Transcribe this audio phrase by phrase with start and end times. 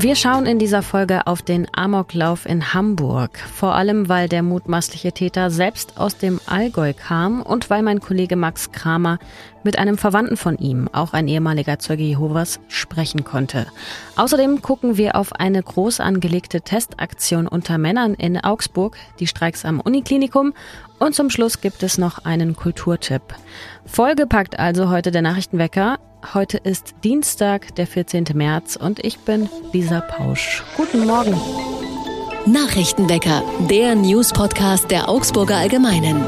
[0.00, 3.36] Wir schauen in dieser Folge auf den Amoklauf in Hamburg.
[3.36, 8.36] Vor allem, weil der mutmaßliche Täter selbst aus dem Allgäu kam und weil mein Kollege
[8.36, 9.18] Max Kramer
[9.64, 13.66] mit einem Verwandten von ihm, auch ein ehemaliger Zeuge Jehovas, sprechen konnte.
[14.14, 19.80] Außerdem gucken wir auf eine groß angelegte Testaktion unter Männern in Augsburg, die Streiks am
[19.80, 20.54] Uniklinikum
[21.00, 23.22] und zum Schluss gibt es noch einen Kulturtipp.
[23.84, 25.98] Vollgepackt also heute der Nachrichtenwecker.
[26.34, 28.24] Heute ist Dienstag, der 14.
[28.34, 30.64] März und ich bin Lisa Pausch.
[30.76, 31.34] Guten Morgen.
[32.44, 36.24] Nachrichtenwecker, der News-Podcast der Augsburger Allgemeinen.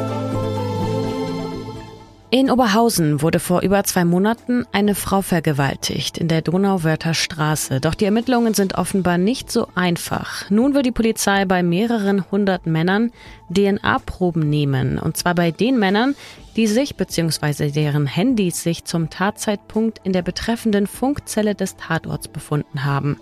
[2.33, 7.81] In Oberhausen wurde vor über zwei Monaten eine Frau vergewaltigt in der Donauwörther Straße.
[7.81, 10.49] Doch die Ermittlungen sind offenbar nicht so einfach.
[10.49, 13.11] Nun will die Polizei bei mehreren hundert Männern
[13.53, 15.01] DNA-Proben nehmen.
[15.01, 16.15] Und zwar bei den Männern,
[16.57, 17.71] die sich bzw.
[17.71, 23.19] deren Handys sich zum Tatzeitpunkt in der betreffenden Funkzelle des Tatorts befunden haben.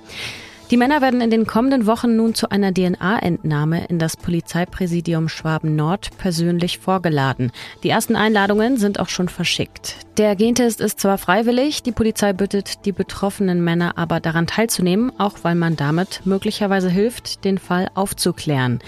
[0.71, 5.77] Die Männer werden in den kommenden Wochen nun zu einer DNA-Entnahme in das Polizeipräsidium Schwaben
[5.77, 7.53] Nord persönlich vorgeladen.
[7.83, 9.97] Die ersten Einladungen sind auch schon verschickt.
[10.19, 15.39] Der Gentest ist zwar freiwillig, die Polizei bittet die betroffenen Männer aber daran teilzunehmen, auch
[15.43, 18.81] weil man damit möglicherweise hilft, den Fall aufzuklären.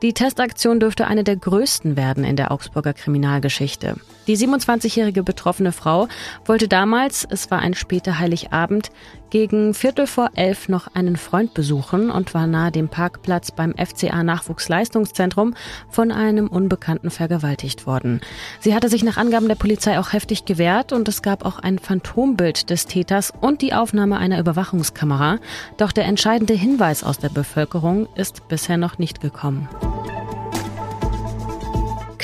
[0.00, 3.96] Die Testaktion dürfte eine der größten werden in der Augsburger Kriminalgeschichte.
[4.28, 6.08] Die 27-jährige betroffene Frau
[6.46, 8.90] wollte damals, es war ein später Heiligabend,
[9.30, 14.22] gegen Viertel vor elf noch einen Freund besuchen und war nahe dem Parkplatz beim FCA
[14.22, 15.54] Nachwuchsleistungszentrum
[15.90, 18.20] von einem Unbekannten vergewaltigt worden.
[18.60, 21.78] Sie hatte sich nach Angaben der Polizei auch heftig gewehrt und es gab auch ein
[21.78, 25.38] Phantombild des Täters und die Aufnahme einer Überwachungskamera.
[25.76, 29.68] Doch der entscheidende Hinweis aus der Bevölkerung ist bisher noch nicht gekommen.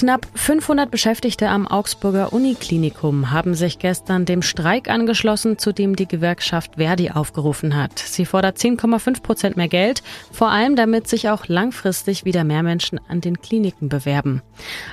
[0.05, 6.07] Knapp 500 Beschäftigte am Augsburger Uniklinikum haben sich gestern dem Streik angeschlossen, zu dem die
[6.07, 8.01] Gewerkschaft Verdi aufgerufen hat.
[8.01, 13.01] Sie fordert 10,5 Prozent mehr Geld, vor allem damit sich auch langfristig wieder mehr Menschen
[13.09, 14.43] an den Kliniken bewerben.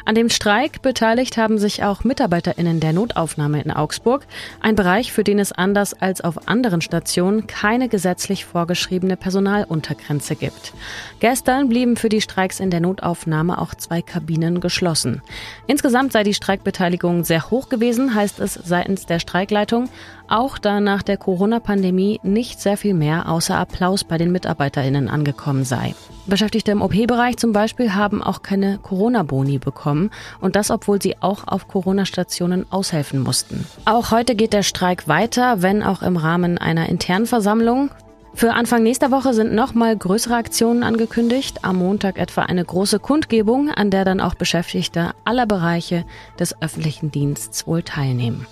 [0.05, 4.25] An dem Streik beteiligt haben sich auch MitarbeiterInnen der Notaufnahme in Augsburg,
[4.61, 10.71] ein Bereich, für den es anders als auf anderen Stationen keine gesetzlich vorgeschriebene Personaluntergrenze gibt.
[11.19, 15.21] Gestern blieben für die Streiks in der Notaufnahme auch zwei Kabinen geschlossen geschlossen.
[15.67, 19.89] Insgesamt sei die Streikbeteiligung sehr hoch gewesen, heißt es seitens der Streikleitung,
[20.27, 25.65] auch da nach der Corona-Pandemie nicht sehr viel mehr außer Applaus bei den MitarbeiterInnen angekommen
[25.65, 25.93] sei.
[26.25, 31.47] Beschäftigte im OP-Bereich zum Beispiel haben auch keine Corona-Boni bekommen und das, obwohl sie auch
[31.47, 33.65] auf Corona-Stationen aushelfen mussten.
[33.85, 37.89] Auch heute geht der Streik weiter, wenn auch im Rahmen einer internen Versammlung.
[38.33, 41.63] Für Anfang nächster Woche sind nochmal größere Aktionen angekündigt.
[41.63, 46.05] Am Montag etwa eine große Kundgebung, an der dann auch Beschäftigte aller Bereiche
[46.39, 48.47] des öffentlichen Dienstes wohl teilnehmen.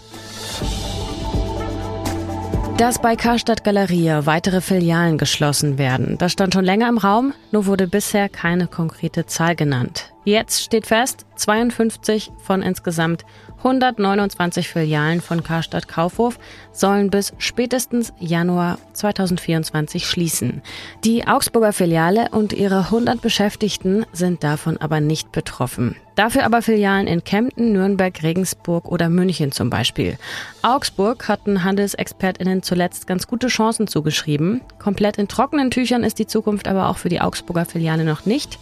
[2.78, 7.66] Dass bei Karstadt Galeria weitere Filialen geschlossen werden, das stand schon länger im Raum, nur
[7.66, 10.14] wurde bisher keine konkrete Zahl genannt.
[10.26, 13.24] Jetzt steht fest, 52 von insgesamt
[13.60, 16.40] 129 Filialen von Karstadt Kaufhof
[16.72, 20.62] sollen bis spätestens Januar 2024 schließen.
[21.04, 25.96] Die Augsburger Filiale und ihre 100 Beschäftigten sind davon aber nicht betroffen.
[26.16, 30.18] Dafür aber Filialen in Kempten, Nürnberg, Regensburg oder München zum Beispiel.
[30.62, 34.60] Augsburg hatten Handelsexpertinnen zuletzt ganz gute Chancen zugeschrieben.
[34.80, 38.60] Komplett in trockenen Tüchern ist die Zukunft aber auch für die Augsburger Filiale noch nicht.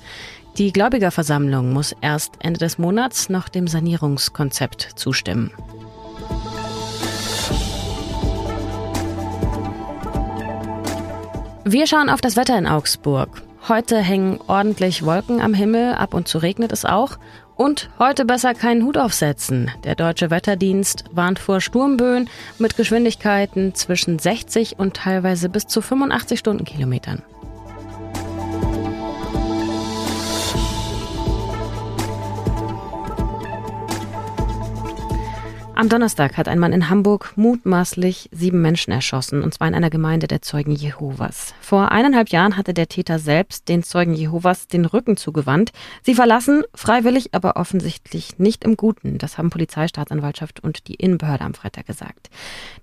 [0.58, 5.52] Die Gläubigerversammlung muss erst Ende des Monats noch dem Sanierungskonzept zustimmen.
[11.64, 13.44] Wir schauen auf das Wetter in Augsburg.
[13.68, 17.20] Heute hängen ordentlich Wolken am Himmel, ab und zu regnet es auch.
[17.56, 19.70] Und heute besser keinen Hut aufsetzen.
[19.84, 26.40] Der deutsche Wetterdienst warnt vor Sturmböen mit Geschwindigkeiten zwischen 60 und teilweise bis zu 85
[26.40, 27.22] Stundenkilometern.
[35.78, 39.92] Am Donnerstag hat ein Mann in Hamburg mutmaßlich sieben Menschen erschossen, und zwar in einer
[39.92, 41.54] Gemeinde der Zeugen Jehovas.
[41.62, 45.70] Vor eineinhalb Jahren hatte der Täter selbst den Zeugen Jehovas den Rücken zugewandt.
[46.02, 49.20] Sie verlassen, freiwillig, aber offensichtlich nicht im Guten.
[49.20, 52.32] Das haben Polizei, Staatsanwaltschaft und die Innenbehörde am Freitag gesagt.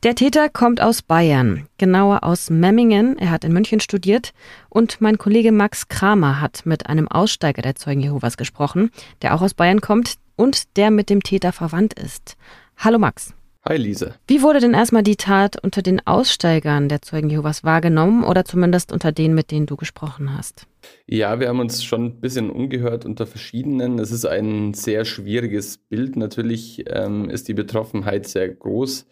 [0.05, 3.19] Der Täter kommt aus Bayern, genauer aus Memmingen.
[3.19, 4.33] Er hat in München studiert
[4.69, 9.43] und mein Kollege Max Kramer hat mit einem Aussteiger der Zeugen Jehovas gesprochen, der auch
[9.43, 12.37] aus Bayern kommt und der mit dem Täter verwandt ist.
[12.77, 13.35] Hallo Max.
[13.67, 14.15] Hi Lise.
[14.27, 18.93] Wie wurde denn erstmal die Tat unter den Aussteigern der Zeugen Jehovas wahrgenommen oder zumindest
[18.93, 20.67] unter denen, mit denen du gesprochen hast?
[21.07, 23.99] Ja, wir haben uns schon ein bisschen umgehört unter verschiedenen.
[23.99, 26.17] Es ist ein sehr schwieriges Bild.
[26.17, 29.07] Natürlich ähm, ist die Betroffenheit sehr groß.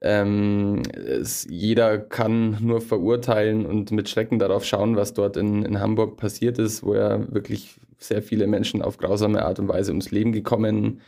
[0.00, 5.78] Ähm, es, jeder kann nur verurteilen und mit Schrecken darauf schauen, was dort in, in
[5.78, 10.10] Hamburg passiert ist, wo ja wirklich sehr viele Menschen auf grausame Art und Weise ums
[10.10, 11.00] Leben gekommen sind.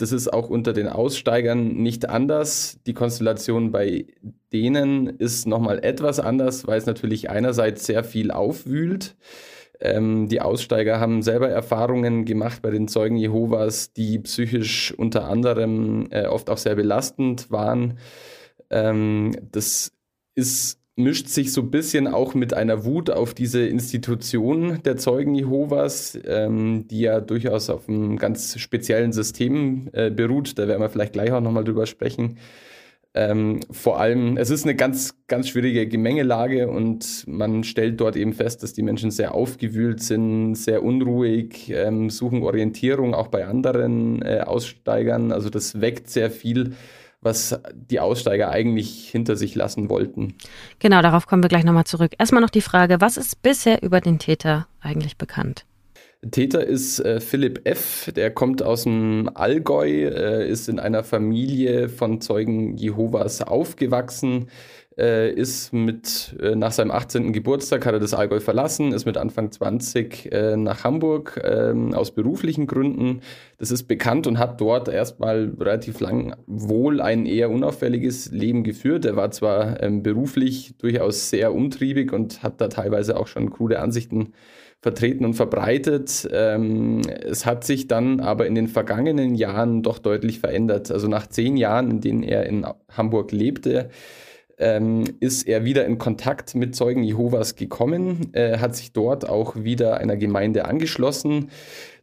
[0.00, 2.78] Das ist auch unter den Aussteigern nicht anders.
[2.86, 4.06] Die Konstellation bei
[4.52, 9.16] denen ist nochmal etwas anders, weil es natürlich einerseits sehr viel aufwühlt.
[9.80, 16.08] Ähm, die Aussteiger haben selber Erfahrungen gemacht bei den Zeugen Jehovas, die psychisch unter anderem
[16.10, 17.98] äh, oft auch sehr belastend waren.
[18.70, 19.92] Ähm, das
[20.34, 25.34] ist mischt sich so ein bisschen auch mit einer Wut auf diese Institution der Zeugen
[25.34, 30.58] Jehovas, ähm, die ja durchaus auf einem ganz speziellen System äh, beruht.
[30.58, 32.36] Da werden wir vielleicht gleich auch nochmal drüber sprechen.
[33.12, 38.32] Ähm, vor allem, es ist eine ganz, ganz schwierige Gemengelage und man stellt dort eben
[38.32, 44.22] fest, dass die Menschen sehr aufgewühlt sind, sehr unruhig, ähm, suchen Orientierung auch bei anderen
[44.22, 45.32] äh, Aussteigern.
[45.32, 46.74] Also das weckt sehr viel,
[47.22, 50.34] was die Aussteiger eigentlich hinter sich lassen wollten.
[50.78, 52.12] Genau, darauf kommen wir gleich nochmal zurück.
[52.18, 55.64] Erstmal noch die Frage, was ist bisher über den Täter eigentlich bekannt?
[56.30, 61.88] Täter ist äh, Philipp F., der kommt aus dem Allgäu, äh, ist in einer Familie
[61.88, 64.48] von Zeugen Jehovas aufgewachsen,
[65.00, 67.32] äh, ist mit äh, nach seinem 18.
[67.32, 72.10] Geburtstag hat er das Allgäu verlassen, ist mit Anfang 20 äh, nach Hamburg ähm, aus
[72.10, 73.20] beruflichen Gründen.
[73.58, 79.04] Das ist bekannt und hat dort erstmal relativ lang wohl ein eher unauffälliges Leben geführt.
[79.04, 83.80] Er war zwar ähm, beruflich durchaus sehr umtriebig und hat da teilweise auch schon krude
[83.80, 84.34] Ansichten
[84.82, 86.28] vertreten und verbreitet.
[86.32, 90.90] Ähm, es hat sich dann aber in den vergangenen Jahren doch deutlich verändert.
[90.90, 93.90] Also nach zehn Jahren, in denen er in Hamburg lebte,
[94.60, 99.56] ähm, ist er wieder in Kontakt mit Zeugen Jehovas gekommen, äh, hat sich dort auch
[99.56, 101.48] wieder einer Gemeinde angeschlossen.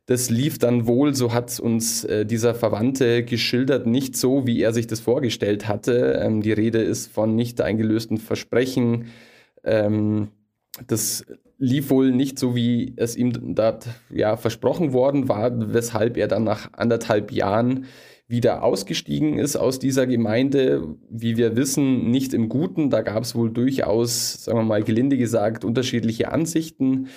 [0.07, 4.73] Das lief dann wohl, so hat uns äh, dieser Verwandte geschildert, nicht so, wie er
[4.73, 6.19] sich das vorgestellt hatte.
[6.21, 9.07] Ähm, die Rede ist von nicht eingelösten Versprechen.
[9.63, 10.29] Ähm,
[10.87, 11.25] das
[11.59, 16.43] lief wohl nicht so, wie es ihm dort ja, versprochen worden war, weshalb er dann
[16.43, 17.85] nach anderthalb Jahren
[18.27, 20.95] wieder ausgestiegen ist aus dieser Gemeinde.
[21.09, 22.89] Wie wir wissen, nicht im Guten.
[22.89, 27.07] Da gab es wohl durchaus, sagen wir mal gelinde gesagt, unterschiedliche Ansichten.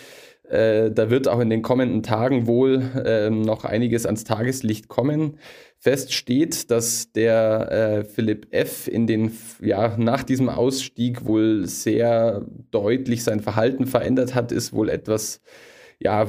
[0.49, 5.39] Äh, da wird auch in den kommenden Tagen wohl äh, noch einiges ans Tageslicht kommen.
[5.79, 8.87] Fest steht, dass der äh, Philipp F.
[8.87, 14.89] in den, ja, nach diesem Ausstieg wohl sehr deutlich sein Verhalten verändert hat, ist wohl
[14.89, 15.41] etwas,
[16.03, 16.27] ja,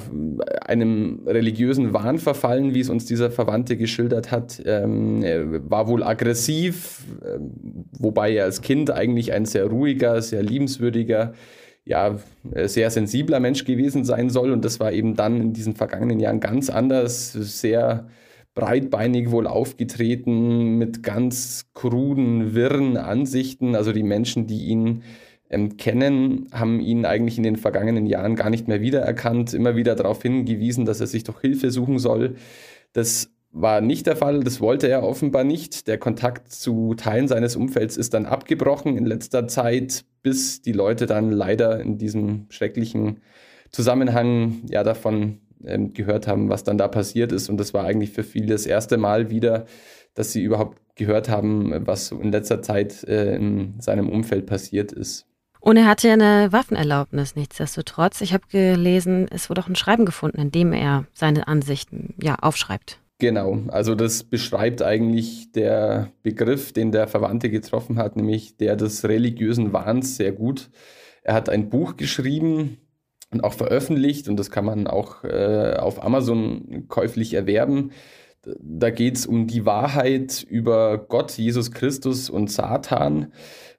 [0.65, 4.61] einem religiösen Wahn verfallen, wie es uns dieser Verwandte geschildert hat.
[4.65, 5.23] Ähm,
[5.69, 7.39] war wohl aggressiv, äh,
[7.97, 11.33] wobei er als Kind eigentlich ein sehr ruhiger, sehr liebenswürdiger,
[11.85, 12.19] ja,
[12.65, 14.51] sehr sensibler Mensch gewesen sein soll.
[14.51, 18.07] Und das war eben dann in diesen vergangenen Jahren ganz anders, sehr
[18.53, 23.75] breitbeinig wohl aufgetreten mit ganz kruden, wirren Ansichten.
[23.75, 25.03] Also die Menschen, die ihn
[25.51, 29.95] ähm, kennen, haben ihn eigentlich in den vergangenen Jahren gar nicht mehr wiedererkannt, immer wieder
[29.95, 32.35] darauf hingewiesen, dass er sich doch Hilfe suchen soll.
[32.93, 35.87] Das war nicht der Fall, das wollte er offenbar nicht.
[35.87, 41.05] Der Kontakt zu Teilen seines Umfelds ist dann abgebrochen in letzter Zeit, bis die Leute
[41.05, 43.19] dann leider in diesem schrecklichen
[43.71, 47.49] Zusammenhang ja davon ähm, gehört haben, was dann da passiert ist.
[47.49, 49.65] Und das war eigentlich für viele das erste Mal wieder,
[50.13, 55.27] dass sie überhaupt gehört haben, was in letzter Zeit äh, in seinem Umfeld passiert ist.
[55.61, 58.19] Und er hatte ja eine Waffenerlaubnis, nichtsdestotrotz.
[58.21, 62.35] Ich habe gelesen, es wurde auch ein Schreiben gefunden, in dem er seine Ansichten ja
[62.35, 62.99] aufschreibt.
[63.19, 69.07] Genau, also das beschreibt eigentlich der Begriff, den der Verwandte getroffen hat, nämlich der des
[69.07, 70.71] religiösen Wahns sehr gut.
[71.21, 72.77] Er hat ein Buch geschrieben,
[73.31, 77.91] und auch veröffentlicht und das kann man auch äh, auf Amazon käuflich erwerben.
[78.43, 83.31] Da geht es um die Wahrheit über Gott, Jesus Christus und Satan.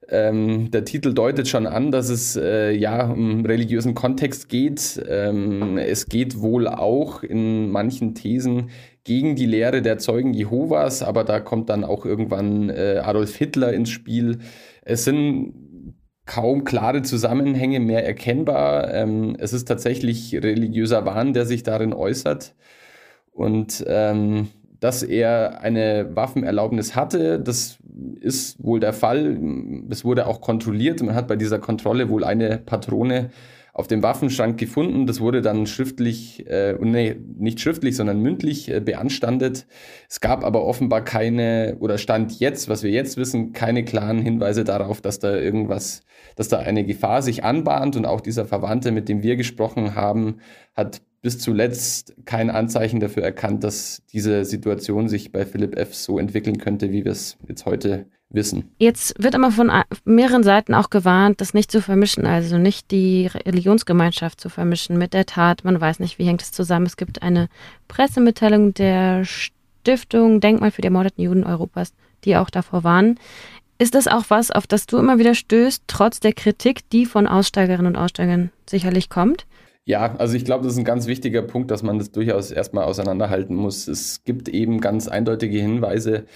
[0.09, 5.03] Ähm, der Titel deutet schon an, dass es äh, ja um religiösen Kontext geht.
[5.09, 8.71] Ähm, es geht wohl auch in manchen Thesen
[9.05, 13.73] gegen die Lehre der Zeugen Jehovas, aber da kommt dann auch irgendwann äh, Adolf Hitler
[13.73, 14.39] ins Spiel.
[14.83, 15.55] Es sind
[16.27, 18.93] kaum klare Zusammenhänge mehr erkennbar.
[18.93, 22.55] Ähm, es ist tatsächlich religiöser Wahn, der sich darin äußert.
[23.33, 24.49] Und ähm,
[24.83, 27.79] dass er eine Waffenerlaubnis hatte, das
[28.21, 29.39] ist wohl der Fall.
[29.91, 31.01] Es wurde auch kontrolliert.
[31.05, 33.31] Man hat bei dieser Kontrolle wohl eine Patrone
[33.73, 35.07] auf dem Waffenschrank gefunden.
[35.07, 39.67] Das wurde dann schriftlich, äh, nee, nicht schriftlich, sondern mündlich äh, beanstandet.
[40.11, 44.65] Es gab aber offenbar keine, oder stand jetzt, was wir jetzt wissen, keine klaren Hinweise
[44.65, 46.03] darauf, dass da irgendwas,
[46.35, 47.95] dass da eine Gefahr sich anbahnt.
[47.95, 50.39] Und auch dieser Verwandte, mit dem wir gesprochen haben,
[50.75, 55.95] hat bis zuletzt kein Anzeichen dafür erkannt, dass diese Situation sich bei Philipp F.
[55.95, 58.71] so entwickeln könnte, wie wir es jetzt heute wissen.
[58.79, 59.71] Jetzt wird immer von
[60.05, 65.13] mehreren Seiten auch gewarnt, das nicht zu vermischen, also nicht die Religionsgemeinschaft zu vermischen mit
[65.13, 65.65] der Tat.
[65.65, 66.87] Man weiß nicht, wie hängt es zusammen.
[66.87, 67.49] Es gibt eine
[67.89, 71.93] Pressemitteilung der Stiftung Denkmal für die ermordeten Juden Europas,
[72.25, 73.19] die auch davor warnen.
[73.79, 77.27] Ist das auch was, auf das du immer wieder stößt, trotz der Kritik, die von
[77.27, 79.47] Aussteigerinnen und Aussteigern sicherlich kommt?
[79.85, 82.85] Ja, also ich glaube, das ist ein ganz wichtiger Punkt, dass man das durchaus erstmal
[82.85, 83.89] auseinanderhalten muss.
[83.89, 86.27] Es gibt eben ganz eindeutige Hinweise,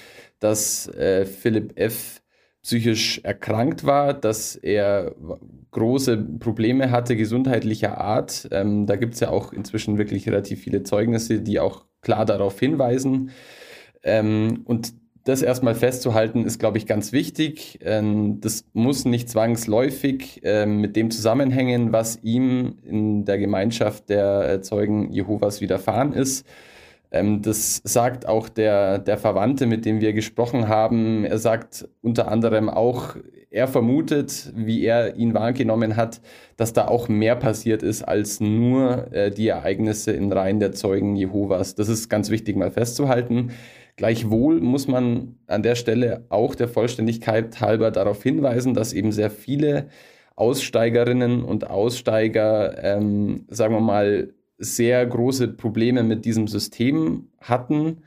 [0.40, 2.22] dass äh, Philipp F.
[2.62, 5.14] psychisch erkrankt war, dass er
[5.70, 8.48] große Probleme hatte, gesundheitlicher Art.
[8.50, 12.58] Ähm, da gibt es ja auch inzwischen wirklich relativ viele Zeugnisse, die auch klar darauf
[12.58, 13.30] hinweisen.
[14.02, 14.94] Ähm, und
[15.26, 17.80] das erstmal festzuhalten, ist, glaube ich, ganz wichtig.
[17.82, 24.48] Ähm, das muss nicht zwangsläufig ähm, mit dem zusammenhängen, was ihm in der Gemeinschaft der
[24.48, 26.46] äh, Zeugen Jehovas widerfahren ist.
[27.10, 31.24] Ähm, das sagt auch der, der Verwandte, mit dem wir gesprochen haben.
[31.24, 33.16] Er sagt unter anderem auch,
[33.50, 36.20] er vermutet, wie er ihn wahrgenommen hat,
[36.56, 41.16] dass da auch mehr passiert ist als nur äh, die Ereignisse in Reihen der Zeugen
[41.16, 41.74] Jehovas.
[41.74, 43.50] Das ist ganz wichtig mal festzuhalten.
[43.96, 49.30] Gleichwohl muss man an der Stelle auch der Vollständigkeit halber darauf hinweisen, dass eben sehr
[49.30, 49.88] viele
[50.36, 58.02] Aussteigerinnen und Aussteiger, ähm, sagen wir mal, sehr große Probleme mit diesem System hatten,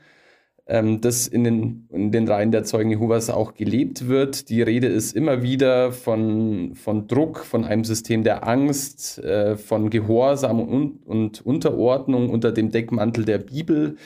[0.66, 4.48] ähm, das in den, in den Reihen der Zeugen Jehovas auch gelebt wird.
[4.48, 9.90] Die Rede ist immer wieder von, von Druck, von einem System der Angst, äh, von
[9.90, 13.96] Gehorsam und, und Unterordnung unter dem Deckmantel der Bibel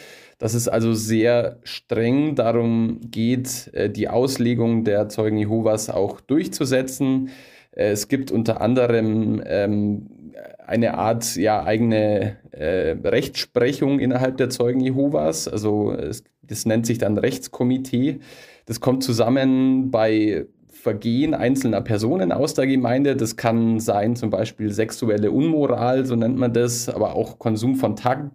[0.45, 7.31] dass es also sehr streng darum geht, äh, die Auslegung der Zeugen Jehovas auch durchzusetzen.
[7.71, 10.35] Äh, es gibt unter anderem ähm,
[10.67, 15.49] eine Art ja, eigene äh, Rechtsprechung innerhalb der Zeugen Jehovas.
[15.49, 18.19] Also es, das nennt sich dann Rechtskomitee.
[18.67, 23.17] Das kommt zusammen bei Vergehen einzelner Personen aus der Gemeinde.
[23.17, 27.97] Das kann sein zum Beispiel sexuelle Unmoral, so nennt man das, aber auch Konsum von
[27.97, 28.33] Tab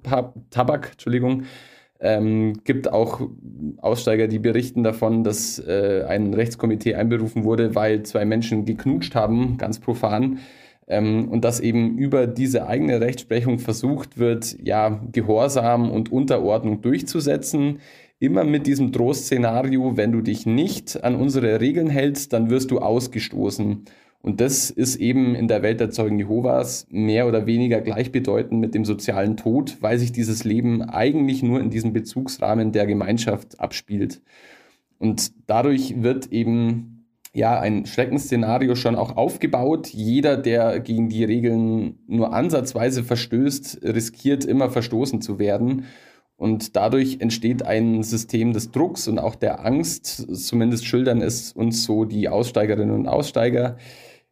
[0.49, 1.43] Tabak, Entschuldigung,
[1.99, 3.21] ähm, gibt auch
[3.77, 9.57] Aussteiger, die berichten davon, dass äh, ein Rechtskomitee einberufen wurde, weil zwei Menschen geknutscht haben,
[9.57, 10.39] ganz profan.
[10.87, 17.79] Ähm, und dass eben über diese eigene Rechtsprechung versucht wird, ja, Gehorsam und Unterordnung durchzusetzen.
[18.17, 22.79] Immer mit diesem Drohszenario, wenn du dich nicht an unsere Regeln hältst, dann wirst du
[22.79, 23.85] ausgestoßen.
[24.21, 28.75] Und das ist eben in der Welt der Zeugen Jehovas mehr oder weniger gleichbedeutend mit
[28.75, 34.21] dem sozialen Tod, weil sich dieses Leben eigentlich nur in diesem Bezugsrahmen der Gemeinschaft abspielt.
[34.97, 39.87] Und dadurch wird eben ja ein Schreckensszenario schon auch aufgebaut.
[39.87, 45.85] Jeder, der gegen die Regeln nur ansatzweise verstößt, riskiert immer verstoßen zu werden.
[46.35, 50.27] Und dadurch entsteht ein System des Drucks und auch der Angst.
[50.35, 53.77] Zumindest schildern es uns so die Aussteigerinnen und Aussteiger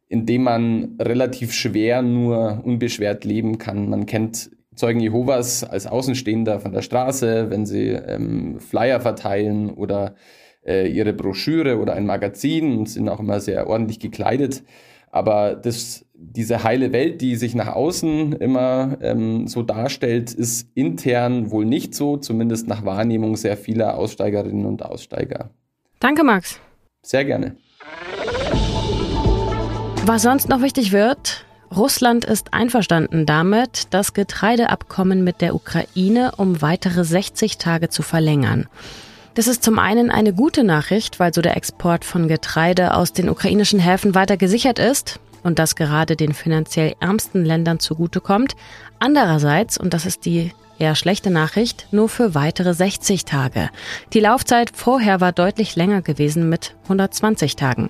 [0.09, 3.89] in dem man relativ schwer nur unbeschwert leben kann.
[3.89, 10.13] Man kennt Zeugen Jehovas als Außenstehender von der Straße, wenn sie ähm, Flyer verteilen oder
[10.65, 14.63] äh, ihre Broschüre oder ein Magazin und sind auch immer sehr ordentlich gekleidet.
[15.09, 21.49] Aber das, diese heile Welt, die sich nach außen immer ähm, so darstellt, ist intern
[21.49, 25.49] wohl nicht so, zumindest nach Wahrnehmung sehr vieler Aussteigerinnen und Aussteiger.
[25.99, 26.59] Danke, Max.
[27.01, 27.55] Sehr gerne.
[30.07, 31.43] Was sonst noch wichtig wird,
[31.75, 38.69] Russland ist einverstanden damit, das Getreideabkommen mit der Ukraine um weitere 60 Tage zu verlängern.
[39.33, 43.27] Das ist zum einen eine gute Nachricht, weil so der Export von Getreide aus den
[43.27, 48.55] ukrainischen Häfen weiter gesichert ist und das gerade den finanziell ärmsten Ländern zugutekommt.
[48.99, 53.69] Andererseits, und das ist die eher schlechte Nachricht, nur für weitere 60 Tage.
[54.13, 57.89] Die Laufzeit vorher war deutlich länger gewesen mit 120 Tagen.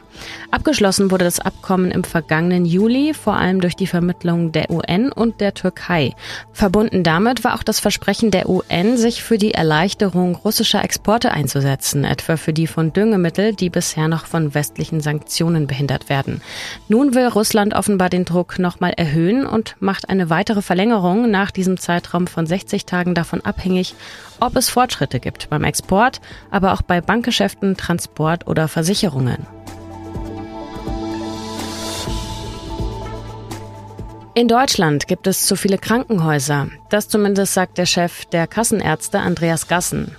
[0.52, 5.40] Abgeschlossen wurde das Abkommen im vergangenen Juli, vor allem durch die Vermittlung der UN und
[5.40, 6.14] der Türkei.
[6.52, 12.04] Verbunden damit war auch das Versprechen der UN, sich für die Erleichterung russischer Exporte einzusetzen,
[12.04, 16.42] etwa für die von Düngemittel, die bisher noch von westlichen Sanktionen behindert werden.
[16.88, 21.78] Nun will Russland offenbar den Druck nochmal erhöhen und macht eine weitere Verlängerung nach diesem
[21.78, 23.96] Zeitraum von 60 Tagen davon abhängig,
[24.40, 29.46] ob es Fortschritte gibt beim Export, aber auch bei Bankgeschäften, Transport oder Versicherungen.
[34.38, 36.68] In Deutschland gibt es zu viele Krankenhäuser.
[36.90, 40.16] Das zumindest sagt der Chef der Kassenärzte Andreas Gassen.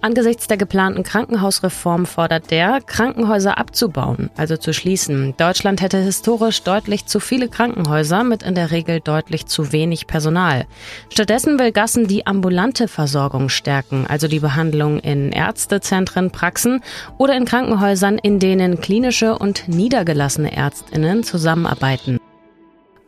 [0.00, 5.34] Angesichts der geplanten Krankenhausreform fordert der, Krankenhäuser abzubauen, also zu schließen.
[5.36, 10.66] Deutschland hätte historisch deutlich zu viele Krankenhäuser mit in der Regel deutlich zu wenig Personal.
[11.08, 16.82] Stattdessen will Gassen die ambulante Versorgung stärken, also die Behandlung in Ärztezentren, Praxen
[17.18, 22.18] oder in Krankenhäusern, in denen klinische und niedergelassene Ärztinnen zusammenarbeiten.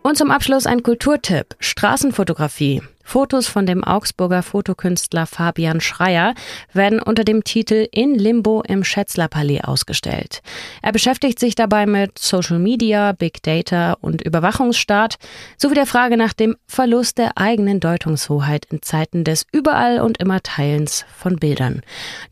[0.03, 1.55] Und zum Abschluss ein Kulturtipp.
[1.61, 2.83] Straßenfotografie.
[3.05, 6.35] Fotos von dem Augsburger Fotokünstler Fabian Schreier
[6.73, 10.43] werden unter dem Titel In Limbo im Schätzlerpalais ausgestellt.
[10.83, 15.19] Er beschäftigt sich dabei mit Social Media, Big Data und Überwachungsstaat
[15.57, 20.43] sowie der Frage nach dem Verlust der eigenen Deutungshoheit in Zeiten des Überall und immer
[20.43, 21.83] Teilens von Bildern.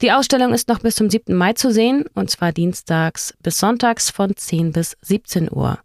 [0.02, 1.34] Die Ausstellung ist noch bis zum 7.
[1.34, 5.78] Mai zu sehen und zwar dienstags bis sonntags von 10 bis 17 Uhr.